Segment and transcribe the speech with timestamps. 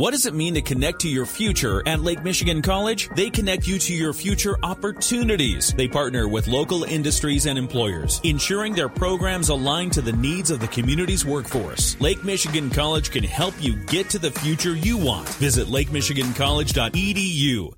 [0.00, 3.10] What does it mean to connect to your future at Lake Michigan College?
[3.16, 5.74] They connect you to your future opportunities.
[5.74, 10.58] They partner with local industries and employers, ensuring their programs align to the needs of
[10.58, 12.00] the community's workforce.
[12.00, 15.28] Lake Michigan College can help you get to the future you want.
[15.34, 17.74] Visit lakemichigancollege.edu.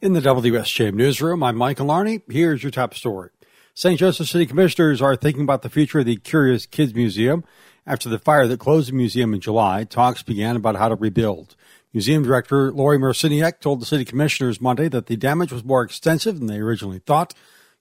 [0.00, 2.22] In the WSJM newsroom, I'm Michael Arney.
[2.30, 3.28] Here's your top story.
[3.74, 3.98] St.
[3.98, 7.44] Joseph City Commissioners are thinking about the future of the Curious Kids Museum.
[7.86, 11.54] After the fire that closed the museum in July, talks began about how to rebuild.
[11.92, 16.38] Museum Director Lori Marciniak told the City Commissioners Monday that the damage was more extensive
[16.38, 17.32] than they originally thought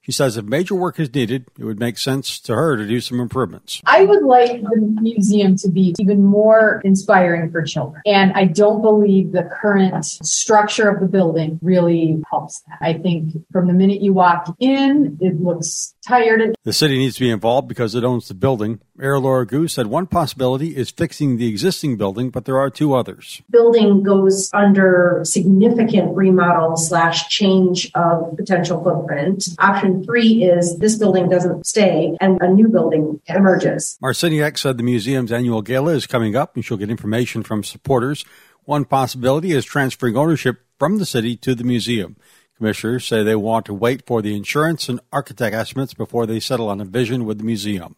[0.10, 3.00] she says if major work is needed, it would make sense to her to do
[3.00, 3.80] some improvements.
[3.86, 8.02] I would like the museum to be even more inspiring for children.
[8.08, 12.80] And I don't believe the current structure of the building really helps that.
[12.82, 16.56] I think from the minute you walk in, it looks tired.
[16.64, 18.82] The city needs to be involved because it owns the building.
[18.96, 22.94] Mayor Laura Goose said one possibility is fixing the existing building, but there are two
[22.96, 23.42] others.
[23.50, 29.50] Building goes under significant remodel slash change of potential footprint.
[29.60, 33.98] Option three is this building doesn't stay and a new building emerges.
[34.02, 38.26] Marciniak said the museum's annual gala is coming up and she'll get information from supporters.
[38.66, 42.16] One possibility is transferring ownership from the city to the museum.
[42.60, 46.68] Commissioners say they want to wait for the insurance and architect estimates before they settle
[46.68, 47.96] on a vision with the museum.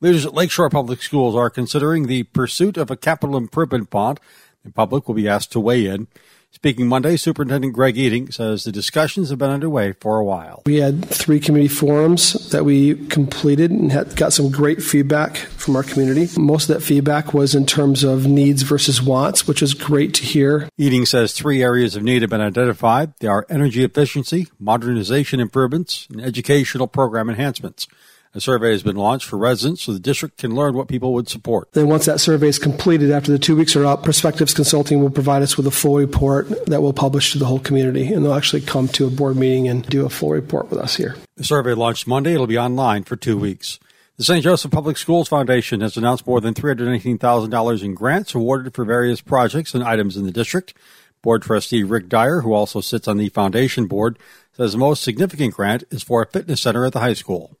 [0.00, 4.18] Leaders at Lakeshore Public Schools are considering the pursuit of a capital improvement bond.
[4.64, 6.08] The public will be asked to weigh in.
[6.52, 10.62] Speaking Monday, Superintendent Greg Eding says the discussions have been underway for a while.
[10.66, 15.76] We had three committee forums that we completed and had got some great feedback from
[15.76, 16.28] our community.
[16.36, 20.24] Most of that feedback was in terms of needs versus wants, which is great to
[20.24, 20.68] hear.
[20.78, 23.14] Eding says three areas of need have been identified.
[23.20, 27.86] They are energy efficiency, modernization improvements, and educational program enhancements.
[28.32, 31.28] A survey has been launched for residents so the district can learn what people would
[31.28, 31.72] support.
[31.72, 35.10] Then, once that survey is completed, after the two weeks are up, Perspectives Consulting will
[35.10, 38.12] provide us with a full report that we'll publish to the whole community.
[38.12, 40.94] And they'll actually come to a board meeting and do a full report with us
[40.94, 41.16] here.
[41.38, 42.34] The survey launched Monday.
[42.34, 43.80] It'll be online for two weeks.
[44.16, 44.44] The St.
[44.44, 49.74] Joseph Public Schools Foundation has announced more than $318,000 in grants awarded for various projects
[49.74, 50.74] and items in the district.
[51.22, 54.20] Board trustee Rick Dyer, who also sits on the foundation board,
[54.52, 57.56] says the most significant grant is for a fitness center at the high school.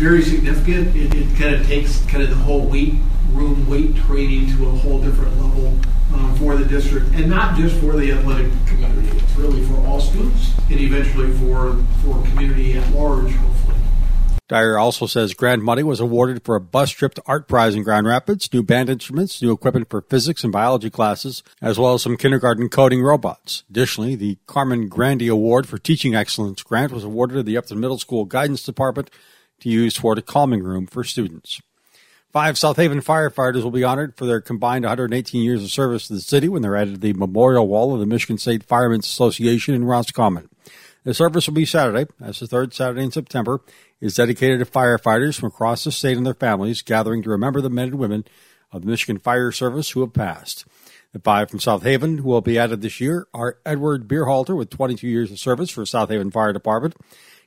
[0.00, 0.96] Very significant.
[0.96, 2.94] It, it kind of takes kind of the whole weight
[3.32, 5.78] room weight training to a whole different level
[6.14, 9.14] um, for the district, and not just for the athletic community.
[9.18, 13.30] It's really for all students, and eventually for for community at large.
[13.30, 13.76] Hopefully.
[14.48, 17.82] Dyer also says grant money was awarded for a bus trip to Art Prize in
[17.82, 22.02] Grand Rapids, new band instruments, new equipment for physics and biology classes, as well as
[22.02, 23.64] some kindergarten coding robots.
[23.68, 27.98] Additionally, the Carmen Grandy Award for Teaching Excellence grant was awarded to the Upton Middle
[27.98, 29.10] School Guidance Department
[29.60, 31.60] to use toward a calming room for students.
[32.32, 36.14] Five South Haven firefighters will be honored for their combined 118 years of service to
[36.14, 39.74] the city when they're added to the memorial wall of the Michigan State Firemen's Association
[39.74, 40.48] in Roscommon.
[41.02, 42.06] The service will be Saturday.
[42.20, 43.62] That's the third Saturday in September.
[44.00, 47.70] is dedicated to firefighters from across the state and their families gathering to remember the
[47.70, 48.24] men and women
[48.70, 50.64] of the Michigan Fire Service who have passed.
[51.12, 54.70] The five from South Haven who will be added this year are Edward Beerhalter with
[54.70, 56.94] 22 years of service for South Haven Fire Department,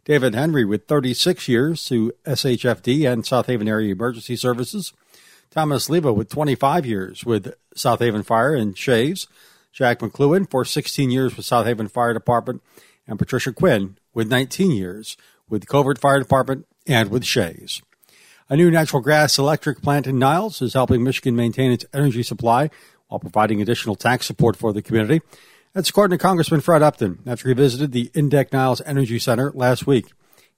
[0.06, 4.92] David Henry with 36 years to SHFD and South Haven Area Emergency Services,
[5.50, 9.28] Thomas Leva with 25 years with South Haven Fire and Shays,
[9.72, 12.62] Jack McLuhan for 16 years with South Haven Fire Department,
[13.08, 15.16] and Patricia Quinn with 19 years
[15.48, 17.82] with Covert Fire Department and with Shays.
[18.50, 22.70] A new natural gas electric plant in Niles is helping Michigan maintain its energy supply
[23.08, 25.22] while providing additional tax support for the community.
[25.74, 29.88] That's according to Congressman Fred Upton after he visited the Indeck Niles Energy Center last
[29.88, 30.06] week.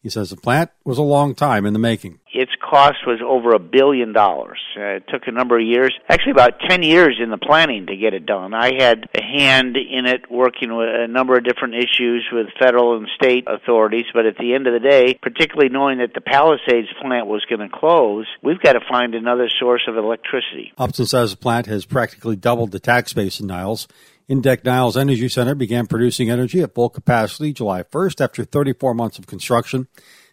[0.03, 2.20] He says the plant was a long time in the making.
[2.31, 4.59] Its cost was over a billion dollars.
[4.78, 7.96] Uh, it took a number of years, actually about 10 years in the planning to
[7.96, 8.54] get it done.
[8.54, 12.98] I had a hand in it working with a number of different issues with federal
[12.98, 16.90] and state authorities, but at the end of the day, particularly knowing that the Palisades
[17.02, 20.72] plant was going to close, we've got to find another source of electricity.
[20.78, 23.88] Upton says the plant has practically doubled the tax base in Niles.
[24.28, 29.19] Indeck Niles Energy Center began producing energy at full capacity July 1st after 34 months
[29.19, 29.88] of construction.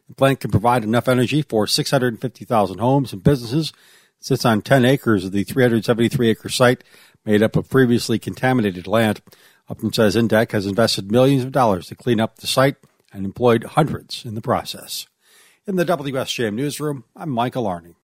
[0.09, 3.71] The plant can provide enough energy for 650,000 homes and businesses.
[4.19, 6.85] It sits on 10 acres of the 373 acre site
[7.25, 9.21] made up of previously contaminated land.
[9.69, 12.77] Upton says Indeck has invested millions of dollars to clean up the site
[13.13, 15.07] and employed hundreds in the process.
[15.67, 17.95] In the WSJM newsroom, I'm Michael Arney.